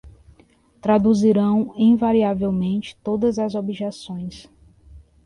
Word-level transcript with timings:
Traduzirão 0.81 1.75
invariavelmente 1.79 2.97
todas 3.03 3.37
as 3.37 3.53
objeções 3.53 4.49